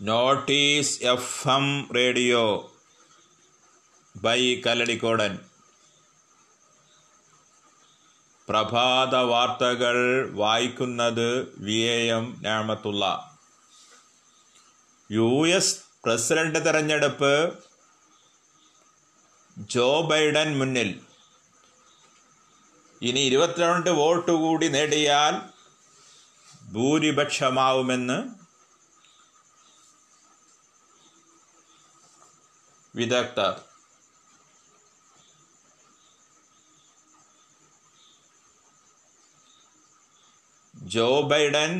Notice 0.00 1.02
F 1.02 1.48
M 1.48 1.88
radio 1.94 2.72
by 4.16 4.62
Kalladikodan. 4.66 5.38
പ്രഭാത 8.48 9.14
വാർത്തകൾ 9.14 9.96
വായിക്കുന്നത് 10.32 11.54
V 11.58 11.72
A 11.72 12.06
Nemathulla 12.42 13.34
U 15.10 15.48
S 15.48 15.80
president 16.04 16.64
തെരഞ്ഞെടുപ്പ് 16.64 17.58
ജോ 19.58 20.02
ബൈഡൻ 20.02 20.58
മുന്നിൽ. 20.58 21.00
ഇനി 23.02 23.20
ഇരുപത്തിരണ്ട് 23.20 23.90
വോട്ട് 23.90 24.32
കൂടി 24.32 24.68
നേടിയാൽ 24.68 25.34
ഭൂരിപക്ഷമാവുമെന്ന് 26.72 28.45
വിദഗ്ധർ. 32.96 33.54
ജോ 40.74 41.22
ബൈഡൻ 41.22 41.72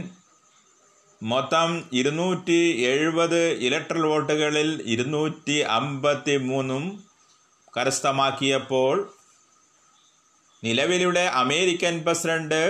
മൊത്തം 1.22 1.70
ഇരുന്നൂറ്റി 1.92 2.58
എഴുപത് 2.86 3.42
ഇലക്ട്രൽ 3.66 4.02
വോട്ടുകളിൽ 4.06 4.82
ഇരുന്നൂറ്റി 4.86 5.56
അമ്പത്തി 5.78 6.36
മൂന്നും 6.36 6.84
കരസ്ഥമാക്കിയപ്പോൾ 7.76 8.94
നിലവിലുള്ള 10.64 11.20
അമേരിക്കൻ 11.20 12.04
പ്രസിഡന്റ് 12.04 12.62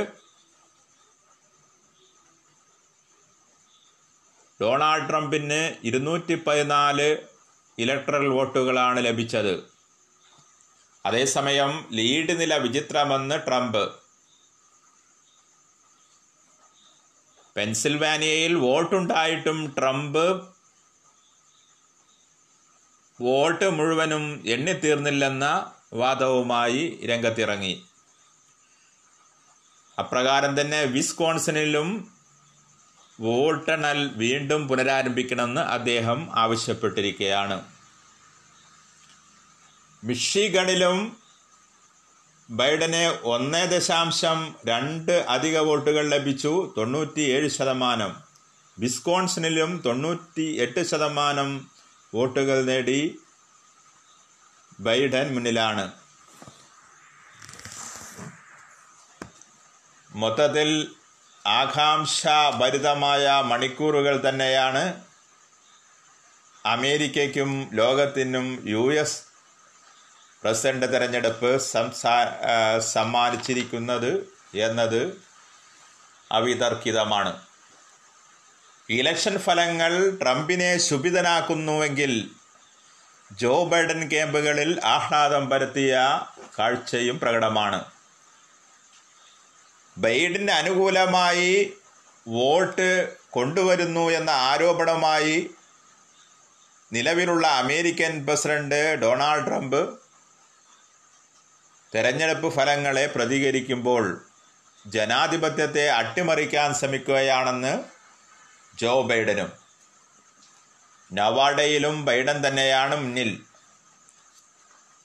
ഡൊണാൾഡ് 4.60 5.08
ട്രംപിന് 5.08 5.62
ഇരുന്നൂറ്റി 5.84 6.34
പതിനാല് 6.34 7.08
ഇലക്ട്രൽ 7.78 8.26
വോട്ടുകളാണ് 8.26 9.04
ലഭിച്ചത്. 9.04 9.64
അതേസമയം 11.06 11.88
ലീഡ് 11.92 12.40
നില 12.40 12.56
വിചിത്രമെന്ന് 12.56 13.46
ട്രംപ്. 13.46 13.92
പെൻസിൽവാനിയയിൽ 17.56 18.54
വോട്ടുണ്ടായിട്ടും 18.54 19.74
ട്രംപ് 19.78 20.42
വോട്ട് 23.20 23.70
മുഴുവനും 23.70 24.42
എണ്ണിത്തീർന്നില്ലെന്ന 24.46 25.72
വാദവുമായി 25.92 27.00
രംഗത്തിറങ്ങി. 27.04 27.84
അപ്രകാരം 29.98 30.60
തന്നെ 30.60 30.82
വിസ്കോൺസണിലും 30.82 32.15
വോട്ടെണ്ണൽ 33.20 34.12
വീണ്ടും 34.14 34.68
പുനരാരംഭിക്കണമെന്ന് 34.68 35.60
അദ്ദേഹം 35.60 36.38
ആവശ്യപ്പെട്ടിരിക്കുകയാണ്. 36.38 37.64
മിഷിഗണിലും 40.04 41.16
ബൈഡനെ 42.50 43.08
ഒന്ന് 43.08 43.70
ദശാംശം 43.70 44.54
രണ്ട് 44.66 45.12
അധിക 45.12 45.58
വോട്ടുകൾ 45.58 46.08
ലഭിച്ചു 46.08 46.74
തൊണ്ണൂറ്റിയേഴ് 46.76 47.48
ശതമാനം. 47.48 48.22
വിസ്കോൺസിനിലും 48.78 49.82
തൊണ്ണൂറ്റി 49.86 50.56
എട്ട് 50.62 50.82
ശതമാനം 50.82 51.70
വോട്ടുകൾ 52.14 52.64
നേടി 52.64 53.18
ബൈഡൻ 54.80 55.34
മുന്നിലാണ്. 55.34 55.92
മൊത്തത്തിൽ 60.14 60.90
ആകാംക്ഷഭരിതമായ 61.46 63.42
മണിക്കൂറുകൾ 63.44 64.28
തന്നെയാണ് 64.28 65.00
അമേരിക്കയ്ക്കും 66.66 67.68
ലോകത്തിനും 67.72 68.62
യു 68.68 68.92
എസ് 68.92 69.22
പ്രസിഡന്റ് 70.44 70.92
തെരഞ്ഞെടുപ്പ് 70.92 71.58
സംസാ 71.58 72.38
സമ്മാനിച്ചിരിക്കുന്നത് 72.78 74.34
എന്നത് 74.54 75.22
അവിതർക്കിതമാണ്. 76.32 77.40
ഇലക്ഷൻ 78.90 79.38
ഫലങ്ങൾ 79.38 80.18
ട്രംപിനെ 80.22 80.78
ശുഭിതനാക്കുന്നുവെങ്കിൽ 80.78 82.30
ജോ 83.32 83.64
ബൈഡൻ 83.64 84.10
ക്യാമ്പുകളിൽ 84.10 84.80
ആഹ്ലാദം 84.84 85.50
പരത്തിയ 85.50 86.20
കാഴ്ചയും 86.58 87.20
പ്രകടമാണ്. 87.20 87.84
ബൈഡന് 89.98 90.50
അനുകൂലമായി 90.50 91.72
വോട്ട് 92.28 93.14
കൊണ്ടുവരുന്നു 93.30 94.10
എന്ന 94.10 94.30
ആരോപണമായി 94.30 95.50
നിലവിലുള്ള 96.92 97.46
അമേരിക്കൻ 97.46 98.26
പ്രസിഡന്റ് 98.26 98.94
ഡൊണാൾഡ് 98.94 99.46
ട്രംപ് 99.46 99.98
തെരഞ്ഞെടുപ്പ് 101.94 102.56
ഫലങ്ങളെ 102.56 103.06
പ്രതികരിക്കുമ്പോൾ 103.06 104.24
ജനാധിപത്യത്തെ 104.86 105.88
അട്ടിമറിക്കാൻ 105.88 106.74
ശ്രമിക്കുകയാണെന്ന് 106.74 107.84
ജോ 108.78 109.02
ബൈഡനും. 109.02 109.52
നവാഡയിലും 111.12 112.04
ബൈഡൻ 112.04 112.48
തന്നെയാണ് 112.48 112.96
മുന്നിൽ. 112.96 113.42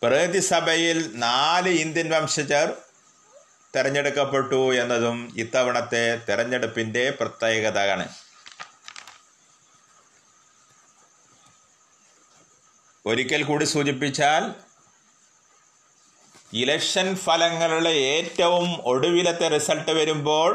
പ്രതിസഭയിൽ 0.03 1.12
നാല് 1.16 1.69
ഇന്ത്യൻ 1.69 2.09
വംശജർ 2.09 2.74
തെരഞ്ഞെടുക്കപ്പെട്ടു 3.75 4.73
എന്നതും 4.73 5.33
ഇത്തവണത്തെ 5.35 6.21
തെരഞ്ഞെടുപ്പിന്റെ 6.29 7.09
പ്രത്യേകതയാണ് 7.19 8.05
ഒരിക്കൽ 13.05 13.43
കൂടി 13.43 13.65
സൂചിപ്പിച്ചാൽ 13.65 14.43
ഇലക്ഷൻ 16.53 17.15
ഫലങ്ങളുടെ 17.15 17.89
ഏറ്റവും 17.89 18.81
ഒടുവിലത്തെ 18.83 19.47
റിസൾട്ട് 19.47 19.91
വരുമ്പോൾ 19.91 20.51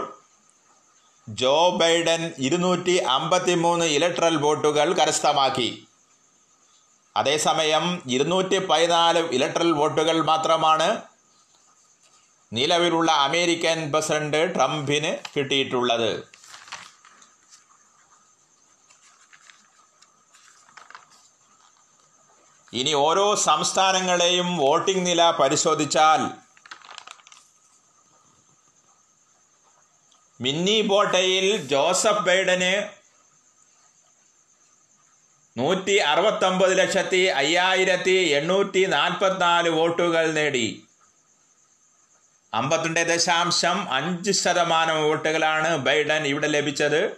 ജോ 1.28 1.70
ബൈഡൻ 1.70 2.32
ഇരുന്നൂറ്റി 2.38 2.96
അമ്പത്തി 2.96 3.54
മൂന്ന് 3.54 3.84
ഇലക്ട്രൽ 3.84 4.36
വോട്ടുകൾ 4.36 4.98
കരസ്ഥമാക്കി. 4.98 5.88
അതേസമയം 7.16 8.02
ഇരുന്നൂറ്റി 8.06 8.58
പതിനാല് 8.66 9.18
ഇലക്ട്രൽ 9.18 9.72
വോട്ടുകൾ 9.72 10.22
മാത്രമാണ് 10.22 10.88
നിലവിലുള്ള 12.52 13.12
അമേരിക്കൻ 13.12 13.92
പ്രസിഡന്റ് 13.92 14.54
ട്രംപിന് 14.54 15.18
കിട്ടിയിട്ടുള്ളത്. 15.36 16.28
ഇനി 22.74 22.92
ഓരോ 22.92 23.34
സംസ്ഥാനങ്ങളെയും 23.34 24.56
വോട്ടിംഗ് 24.56 25.06
നില 25.06 25.30
പരിശോധിച്ചാൽ 25.30 26.22
മിന്നി 30.40 30.80
ബോട്ടയിൽ 30.80 31.66
ജോസഫ് 31.66 32.24
ബൈഡന് 32.26 32.90
നൂറ്റി 35.58 35.96
അറുപത്തൊമ്പത് 35.96 36.78
ലക്ഷത്തി 36.78 37.26
അയ്യായിരത്തി 37.26 38.16
എണ്ണൂറ്റി 38.38 38.84
നാൽപ്പത്തിനാല് 38.86 39.68
വോട്ടുകൾ 39.68 40.32
നേടി. 40.32 40.85
അമ്പത്തിരണ്ട് 42.56 43.14
ദശാംശം 43.14 43.92
അഞ്ച് 43.92 44.32
ശതമാനം 44.32 45.02
വോട്ടുകളാണ് 45.02 45.76
ബൈഡൻ 45.76 46.26
ഇവിടെ 46.26 46.46
ലഭിച്ചത്. 46.46 47.16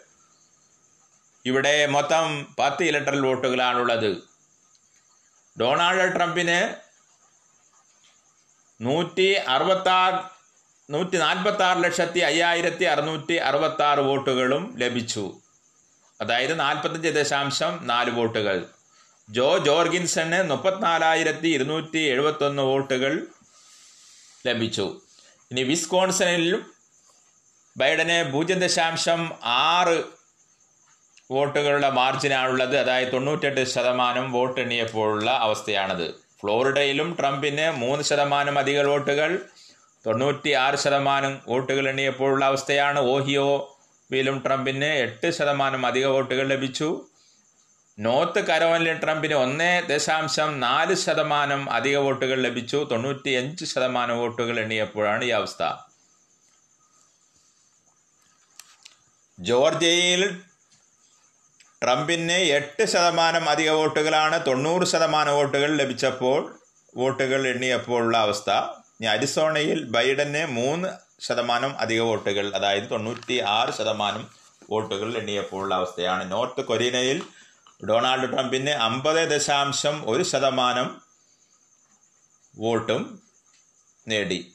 ഇവിടെ 1.45 1.87
മൊത്തം 1.87 2.57
പത്ത് 2.59 2.83
ഇലക്ട്രൽ 2.83 3.21
വോട്ടുകളാണുള്ളത്. 3.27 4.17
ഡൊണാൾഡ് 5.61 6.17
ട്രംപിന് 6.17 6.75
നൂറ്റി 8.81 9.29
അറുപത്താറ് 9.33 10.21
നൂറ്റി 10.93 11.17
നാൽപ്പത്തി 11.17 11.63
ആറ് 11.63 11.85
ലക്ഷത്തി 11.85 12.19
അയ്യായിരത്തി 12.19 12.85
അറുന്നൂറ്റി 12.85 13.33
അറുപത്തി 13.33 13.83
ആറ് 13.83 13.99
വോട്ടുകളും 13.99 14.75
ലഭിച്ചു. 14.79 15.41
അതായത് 16.21 16.61
നാൽപ്പത്തഞ്ച് 16.61 17.09
ദശാംശം 17.09 17.81
നാല് 17.83 18.11
വോട്ടുകൾ. 18.11 18.67
ജോ 19.31 19.59
ജോർഗിൻസണ് 19.59 20.51
മുപ്പത്തിനാലായിരത്തി 20.51 21.49
ഇരുന്നൂറ്റി 21.49 21.99
എഴുപത്തൊന്ന് 21.99 22.63
വോട്ടുകൾ 22.63 23.27
ലഭിച്ചു. 24.47 25.01
ഇനി 25.51 25.63
വിസ്കോൺസനിലും 25.63 26.63
ബൈഡന് 27.77 28.33
പൂജ്യം 28.33 28.59
ദശാംശം 28.59 29.31
ആറ് 29.45 30.03
വോട്ടുകളുടെ 31.31 31.91
മാർജിനാണുള്ളത്. 31.91 32.77
അതായത് 32.77 33.13
തൊണ്ണൂറ്റെട്ട് 33.13 33.65
ശതമാനം 33.65 34.33
വോട്ട് 34.33 34.61
എണ്ണിയപ്പോഴുള്ള 34.61 35.31
അവസ്ഥയാണത്. 35.31 36.15
ഫ്ലോറിഡയിലും 36.41 37.17
ട്രംപിന് 37.21 37.71
മൂന്ന് 37.71 38.05
ശതമാനം 38.05 38.59
അധിക 38.59 38.83
വോട്ടുകൾ 38.83 39.45
തൊണ്ണൂറ്റി 40.07 40.51
ആറ് 40.51 40.77
ശതമാനം 40.77 41.41
വോട്ടുകൾ 41.49 41.89
എണ്ണിയപ്പോഴുള്ള 41.89 42.45
അവസ്ഥയാണ്. 42.45 42.99
ഓഹിയോയിലും 42.99 44.43
ട്രംപിന് 44.47 44.85
എട്ട് 44.85 45.31
ശതമാനം 45.31 45.87
അധിക 45.87 46.07
വോട്ടുകൾ 46.07 46.49
ലഭിച്ചു. 46.49 47.07
നോർത്ത് 48.01 48.47
കരോലിലെ 48.47 48.95
ട്രംപിന് 48.95 49.35
ഒന്നേ 49.35 49.81
ദശാംശം 49.81 50.61
നാല് 50.61 50.95
ശതമാനം 50.95 51.71
അധിക 51.71 51.97
വോട്ടുകൾ 51.97 52.43
ലഭിച്ചു. 52.43 52.89
തൊണ്ണൂറ്റി 52.91 53.31
അഞ്ച് 53.31 53.65
ശതമാനം 53.65 54.19
വോട്ടുകൾ 54.19 54.61
എണ്ണിയപ്പോഴാണ് 54.61 55.25
ഈ 55.25 55.29
അവസ്ഥ. 55.29 55.63
ജോർജിയയിൽ 59.41 60.41
ട്രംപിന് 61.83 62.33
എട്ട് 62.33 62.85
ശതമാനം 62.85 63.49
അധിക 63.49 63.71
വോട്ടുകളാണ് 63.71 64.47
തൊണ്ണൂറ് 64.47 64.85
ശതമാനം 64.85 65.35
വോട്ടുകൾ 65.35 65.77
ലഭിച്ചപ്പോൾ 65.77 66.61
വോട്ടുകൾ 66.97 67.49
എണ്ണിയപ്പോഴുള്ള 67.49 68.17
അവസ്ഥ. 68.17 68.51
ഇനി 69.01 69.07
അരിസോണയിൽ 69.07 69.85
ബൈഡന് 69.85 70.47
മൂന്ന് 70.47 70.89
ശതമാനം 71.21 71.79
അധിക 71.79 72.01
വോട്ടുകൾ 72.01 72.55
അതായത് 72.55 72.91
തൊണ്ണൂറ്റി 72.91 73.39
ആറ് 73.39 73.71
ശതമാനം 73.71 74.29
വോട്ടുകൾ 74.71 75.19
എണ്ണിയപ്പോഴുള്ള 75.19 75.75
അവസ്ഥയാണ്. 75.75 76.33
നോർത്ത് 76.33 76.65
കൊറിയയിൽ 76.65 77.23
ഡൊണാൾഡ് 77.87 78.33
ട്രംപിന് 78.33 78.71
അമ്പത് 78.71 79.31
ദശാംശം 79.31 80.11
ഒരു 80.11 80.23
ശതമാനം 80.23 81.01
വോട്ടും 82.59 83.23
നേടി. 84.09 84.55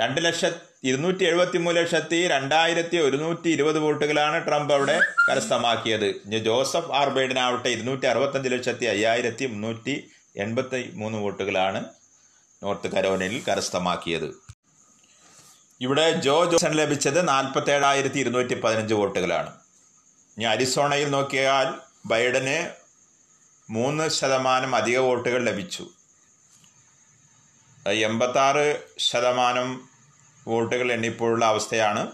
രണ്ട് 0.00 0.24
ലക്ഷ 0.24 0.44
ഇരുന്നൂറ്റി 0.84 1.24
എഴുപത്തി 1.24 1.58
മൂന്ന് 1.58 1.80
ലക്ഷത്തി 1.80 2.28
രണ്ടായിരത്തി 2.28 2.96
ഒരുന്നൂറ്റി 2.96 3.48
ഇരുപത് 3.48 3.78
വോട്ടുകളാണ് 3.78 4.46
ട്രംപ് 4.46 4.72
അവിടെ 4.72 5.00
കരസ്ഥമാക്കിയത്. 5.28 6.28
ജോസഫ് 6.38 6.92
ആർ 6.92 7.08
ബൈഡനാവട്ടെ 7.08 7.68
ഇരുന്നൂറ്റി 7.68 8.06
അറുപത്തഞ്ച് 8.06 8.48
ലക്ഷത്തി 8.48 8.86
അയ്യായിരത്തി 8.86 9.46
മുന്നൂറ്റി 9.46 10.10
എൺപത്തി 10.36 10.92
മൂന്ന് 10.94 11.18
വോട്ടുകളാണ് 11.18 11.84
നോർത്ത് 12.62 12.88
കരോനയിൽ 12.88 13.42
കരസ്ഥമാക്കിയത്. 13.48 14.34
ഇവിടെ 15.80 16.20
ജോ 16.20 16.44
ജോസൺ 16.50 16.72
ലഭിച്ചത് 16.72 17.28
നാൽപ്പത്തേഴായിരത്തി 17.28 18.18
ഇരുന്നൂറ്റി 18.18 18.54
പതിനഞ്ച് 18.54 18.94
വോട്ടുകളാണ്. 18.94 19.65
ഇനി 20.36 20.44
അരിസോണയിൽ 20.44 21.10
നോക്കിയാൽ 21.10 21.74
ബൈഡന് 22.06 22.70
മൂന്ന് 23.70 24.08
ശതമാനം 24.08 24.76
അധിക 24.76 24.98
വോട്ടുകൾ 24.98 25.44
ലഭിച്ചു. 25.44 25.90
എൺപത്താറ് 27.86 28.82
ശതമാനം 28.98 29.88
വോട്ടുകൾ 30.48 30.92
എണ്ണിപ്പോഴുള്ള 30.92 31.44
അവസ്ഥയാണ്. 31.44 32.12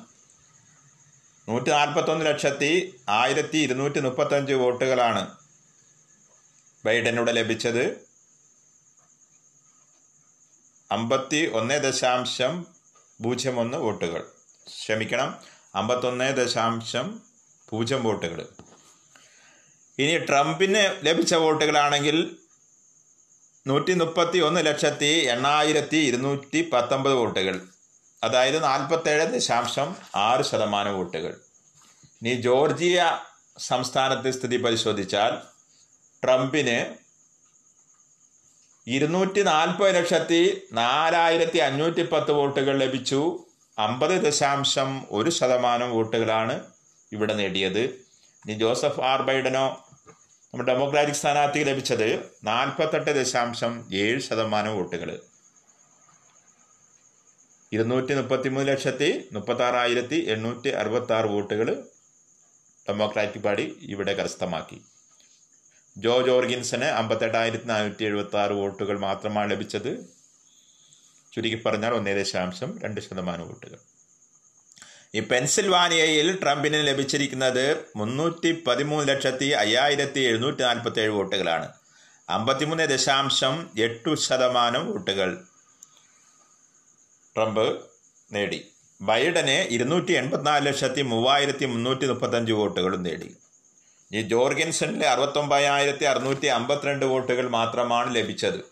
നൂറ്റി 1.48 1.70
നാൽപ്പത്തൊന്ന് 1.70 2.26
ലക്ഷത്തി 2.26 3.00
ആയിരത്തി 3.08 3.58
ഇരുന്നൂറ്റി 3.58 4.00
മുപ്പത്തഞ്ച് 4.00 4.52
വോട്ടുകളാണ് 4.52 5.36
ബൈഡനോട് 6.84 7.36
ലഭിച്ചത്. 7.36 8.06
അമ്പത്തി 10.90 11.50
ഒന്ന് 11.54 11.74
ദശാംശം 11.74 12.66
പൂജ്യം 13.24 13.60
ഒന്ന് 13.60 13.78
വോട്ടുകൾ. 13.78 14.24
ക്ഷമിക്കണം. 14.66 15.40
അമ്പത്തൊന്ന് 15.74 16.36
ദശാംശം 16.36 17.31
പൂജ്യം 17.72 18.04
വോട്ടുകൾ. 18.04 18.46
ഇനി 19.98 20.18
ട്രംപിന് 20.18 21.06
ലഭിച്ച 21.06 21.34
വോട്ടുകളാണെങ്കിൽ 21.34 22.36
നൂറ്റി 23.66 23.92
മുപ്പത്തി 23.92 24.38
ഒന്ന് 24.38 24.66
ലക്ഷത്തി 24.66 25.06
എണ്ണായിരത്തി 25.06 25.96
ഇരുന്നൂറ്റി 25.96 26.70
പത്തൊമ്പത് 26.72 27.14
വോട്ടുകൾ. 27.14 27.60
അതായത് 28.24 28.64
നാൽപ്പത്തേഴ് 28.64 29.34
ദശാംശം 29.34 29.96
ആറ് 30.14 30.42
ശതമാനം 30.42 30.98
വോട്ടുകൾ. 30.98 31.40
ഇനി 32.22 32.34
ജോർജിയ 32.40 33.20
സംസ്ഥാനത്തെ 33.58 34.30
സ്ഥിതി 34.30 34.56
പരിശോധിച്ചാൽ 34.56 35.38
ട്രംപിന് 36.24 36.96
ഇരുന്നൂറ്റി 38.86 39.42
നാൽപ്പത് 39.42 39.94
ലക്ഷത്തി 39.94 40.62
നാലായിരത്തി 40.72 41.58
അഞ്ഞൂറ്റി 41.58 42.02
പത്ത് 42.02 42.32
വോട്ടുകൾ 42.32 42.78
ലഭിച്ചു. 42.78 43.44
അമ്പത് 43.78 44.24
ദശാംശം 44.26 45.06
ഒരു 45.10 45.30
ശതമാനം 45.30 45.90
വോട്ടുകളാണ് 45.90 46.71
ഇവിടെ 47.12 47.34
നേടിയത്. 47.40 47.82
ഇനി 48.44 48.54
ജോസഫ് 48.62 49.00
ആർ 49.10 49.20
ബൈഡനോ 49.28 49.64
നമ്മുടെ 50.52 50.66
ഡെമോക്രാറ്റിക് 50.72 51.18
സ്ഥാനാർത്ഥിക്ക് 51.20 51.68
ലഭിച്ചത് 51.68 52.08
നാൽപ്പത്തെട്ട് 52.44 53.10
ദശാംശം 53.18 53.74
ഏഴ് 54.02 54.20
ശതമാനം 54.20 54.74
വോട്ടുകൾ 54.78 55.10
ഇരുന്നൂറ്റി 57.72 58.14
മുപ്പത്തി 58.14 58.48
മൂന്ന് 58.48 58.68
ലക്ഷത്തി 58.68 59.10
മുപ്പത്തി 59.34 59.64
ആറായിരത്തി 59.66 60.18
എണ്ണൂറ്റി 60.32 60.70
അറുപത്തി 60.80 61.12
ആറ് 61.18 61.28
വോട്ടുകൾ 61.34 61.68
ഡെമോക്രാറ്റിക് 62.88 63.44
പാർട്ടി 63.44 63.64
ഇവിടെ 63.92 64.12
കരസ്ഥമാക്കി. 64.18 64.78
ജോ 66.04 66.14
ജോർഗിൻസന് 66.26 66.88
അമ്പത്തെട്ടായിരത്തി 67.00 67.68
നാനൂറ്റി 67.70 68.04
എഴുപത്തി 68.08 68.36
ആറ് 68.42 68.54
വോട്ടുകൾ 68.60 68.98
മാത്രമാണ് 68.98 69.50
ലഭിച്ചത്. 69.52 69.92
ചുരുക്കി 71.32 71.58
പറഞ്ഞാൽ 71.66 71.94
ഒന്നേ 71.98 72.14
ദശാംശം 72.20 72.70
രണ്ട് 72.84 73.00
ശതമാനം 73.00 73.46
വോട്ടുകൾ. 73.48 73.80
ഈ 75.14 75.20
പെൻസിൽവാനിയയിൽ 75.20 76.42
ട്രംപിന് 76.42 76.86
ലഭിച്ചിരിക്കുന്നത് 76.86 77.76
മുന്നൂറ്റി 77.96 78.64
പതിമൂന്ന് 78.66 79.08
ലക്ഷത്തി 79.08 79.44
അയ്യായിരത്തി 79.44 80.20
എഴുന്നൂറ്റി 80.20 80.62
നാൽപ്പത്തി 80.62 81.00
ഏഴ് 81.00 81.10
വോട്ടുകളാണ്. 81.10 81.68
അമ്പത്തിമൂന്ന് 82.28 82.88
ദശാംശം 82.88 83.70
എട്ടു 83.78 84.14
ശതമാനം 84.14 84.92
വോട്ടുകൾ 84.92 85.44
ട്രംപ് 87.36 87.82
നേടി. 88.32 88.68
ബൈഡന് 89.00 89.66
ഇരുന്നൂറ്റി 89.70 90.12
എൺപത്തിനാല് 90.12 90.66
ലക്ഷത്തി 90.66 91.02
മൂവായിരത്തി 91.02 91.64
മുന്നൂറ്റി 91.64 92.06
മുപ്പത്തഞ്ച് 92.06 92.52
വോട്ടുകളും 92.52 93.02
നേടി. 93.02 93.36
ഈ 94.12 94.22
ജോർഗൻസണിലെ 94.22 95.06
അറുപത്തൊമ്പതിനായിരത്തി 95.08 96.04
അറുന്നൂറ്റി 96.04 96.46
അമ്പത്തിരണ്ട് 96.46 97.06
വോട്ടുകൾ 97.06 97.48
മാത്രമാണ് 97.48 98.14
ലഭിച്ചത്. 98.14 98.64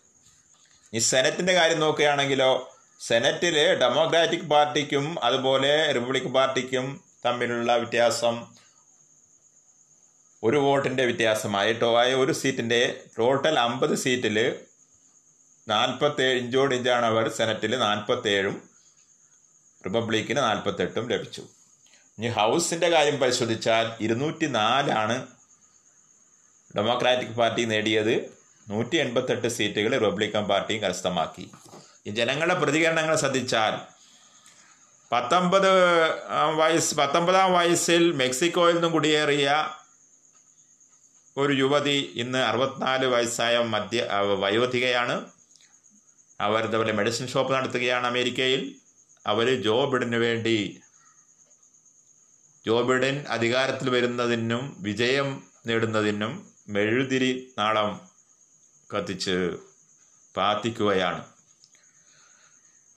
ഈ 0.93 0.99
സെനറ്റിന്റെ 0.99 1.53
കാര്യം 1.53 1.79
നോക്കുകയാണെങ്കിലോ 1.79 2.70
സെനറ്റിൽ 3.07 3.55
ഡെമോക്രാറ്റിക് 3.81 4.49
പാർട്ടിക്കും 4.53 5.05
അതുപോലെ 5.27 5.71
റിപ്പബ്ലിക് 5.95 6.33
പാർട്ടിക്കും 6.37 6.85
തമ്മിലുള്ള 7.25 7.71
വ്യത്യാസം 7.81 8.35
ഒരു 10.43 10.57
വോട്ടിന്റെ 10.65 11.03
വ്യത്യാസമായിട്ടോ 11.09 11.89
ആയ 12.01 12.11
ഒരു 12.23 12.33
സീറ്റിന്റെ 12.41 12.81
ടോട്ടൽ 13.17 13.55
അമ്പത് 13.59 13.95
സീറ്റിൽ 14.03 14.37
നാൽപ്പത്തേഴ് 15.67 16.37
ഇഞ്ചോട് 16.41 16.75
ഇഞ്ചാണ് 16.77 17.05
അവർ 17.05 17.25
സെനറ്റിൽ 17.37 17.73
നാൽപ്പത്തേഴും 17.85 18.55
റിപ്പബ്ലിക്കിന് 19.85 20.41
നാൽപ്പത്തെട്ടും 20.47 21.05
ലഭിച്ചു. 21.13 21.43
ഇനി 22.17 22.29
ഹൗസിന്റെ 22.39 22.89
കാര്യം 22.95 23.17
പരിശോധിച്ചാൽ 23.19 23.85
ഇരുന്നൂറ്റി 24.05 24.47
നാലാണ് 24.57 25.17
ഡെമോക്രാറ്റിക് 26.77 27.35
പാർട്ടി 27.41 27.65
നേടിയത്. 27.73 28.15
നൂറ്റി 28.67 28.97
എൺപത്തെട്ട് 29.05 29.47
സീറ്റുകൾ 29.57 29.91
റിപ്പബ്ലിക്കൻ 29.97 30.43
പാർട്ടിയും 30.51 30.81
കരസ്ഥമാക്കി. 30.83 31.45
ഈ 32.05 32.11
ജനങ്ങളുടെ 32.11 32.53
പ്രതികരണങ്ങൾ 32.53 33.15
ശ്രദ്ധിച്ചാൽ 33.15 33.79
പത്തൊമ്പത് 35.11 35.71
വയസ്സ് 36.55 36.95
പത്തൊമ്പതാം 36.95 37.53
വയസ്സിൽ 37.53 38.11
മെക്സിക്കോയിൽ 38.11 38.73
നിന്നും 38.73 38.91
കുടിയേറിയ 38.91 39.73
ഒരു 41.37 41.53
യുവതി 41.53 42.13
ഇന്ന് 42.15 42.37
അറുപത്തിനാല് 42.37 43.05
വയസ്സായ 43.05 43.57
മധ്യ 43.57 44.03
വയോധികയാണ്. 44.39 45.31
അവർ 46.41 46.65
ഇതുപോലെ 46.65 46.93
മെഡിസിൻ 46.93 47.27
ഷോപ്പ് 47.27 47.53
നടത്തുകയാണ് 47.53 48.07
അമേരിക്കയിൽ. 48.07 48.75
അവർ 49.27 49.61
ജോ 49.61 49.85
ബിഡന് 49.85 50.15
വേണ്ടി 50.15 50.81
ജോ 52.67 52.81
ബിഡൻ 52.81 53.25
അധികാരത്തിൽ 53.29 53.89
വരുന്നതിനും 53.89 54.75
വിജയം 54.79 55.43
നേടുന്നതിനും 55.65 56.53
മെഴുതിരി 56.69 57.53
നാളം 57.57 58.09
കത്തിച്ച് 58.93 59.57
പ്രാർത്ഥിക്കുകയാണ്. 60.35 61.30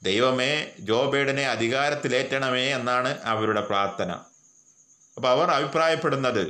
ദൈവമേ 0.05 0.51
ജോ 0.79 1.09
ബൈഡനെ 1.11 1.45
അധികാരത്തിലേറ്റണമേ 1.47 2.65
എന്നാണ് 2.77 3.11
അവരുടെ 3.23 3.61
പ്രാർത്ഥന. 3.61 4.11
അപ്പോൾ 5.17 5.29
അവർ 5.29 5.51
അഭിപ്രായപ്പെടുന്നത് 5.51 6.43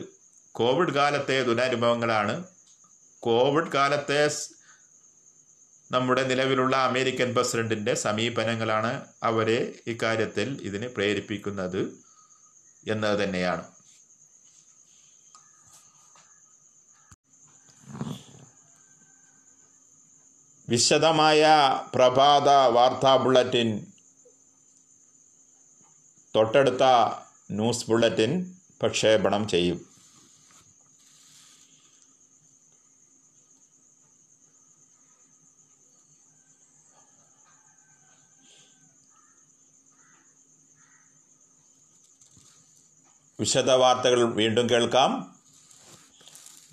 കോവിഡ് 0.51 0.93
കാലത്തെ 0.93 1.43
ദുരനുഭവങ്ങളാണ്. 1.43 2.43
കോവിഡ് 3.19 3.71
കാലത്തെ 3.71 4.31
നമ്മുടെ 5.91 6.23
നിലവിലുള്ള 6.23 6.75
അമേരിക്കൻ 6.75 7.33
പ്രസിഡന്റിന്റെ 7.33 7.93
സമീപനങ്ങളാണ് 7.93 8.91
അവരെ 9.23 9.59
ഇക്കാര്യത്തിൽ 9.87 10.61
ഇതിന് 10.61 10.87
പ്രേരിപ്പിക്കുന്നത് 10.87 11.81
എന്നത് 12.87 13.19
തന്നെയാണ്. 13.23 13.74
വിശദമായ 20.69 21.47
പ്രഭാത 21.95 22.49
വാർത്താ 22.49 23.15
ബുള്ളറ്റിൻ. 23.15 23.85
തൊട്ടടുത്ത 26.35 26.83
ന്യൂസ് 27.51 27.87
ബുള്ളറ്റിൻ 27.89 28.55
പ്രക്ഷേപണം 28.81 29.47
ചെയ്യും. 29.47 29.95
വിശദ 43.39 43.71
വാർത്തകൾ 43.71 44.23
വീണ്ടും 44.23 44.69
കേൾക്കാം. 44.69 45.35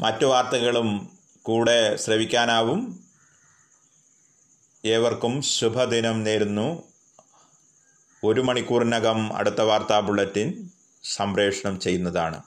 മറ്റു 0.01 0.27
വാർത്തകളും 0.27 1.19
കൂടെ 1.43 1.97
ശ്രവിക്കാനാവും. 1.97 3.02
ഏവർക്കും 4.85 5.43
ശുഭദിനം 5.43 6.25
നേരുന്നു. 6.25 6.83
ഒരു 8.25 8.41
മണിക്കൂറിനകം 8.41 9.37
അടുത്ത 9.37 9.61
വാർത്താ 9.61 10.01
ബുള്ളറ്റിൻ 10.01 10.69
സംപ്രേഷണം 11.03 11.81
ചെയ്യുന്നതാണ്. 11.81 12.43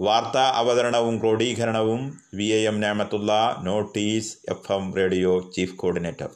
വാർത്താ 0.00 0.52
അവതരണവും 0.54 1.20
ക്രോഡീകരണവും 1.20 2.20
V 2.34 2.44
A 2.44 2.70
Nemathulla 2.70 3.56
Notice 3.62 4.36
F 4.48 4.72
M 4.72 4.94
radio 4.94 5.50
chief 5.56 5.74
coordinator. 5.74 6.28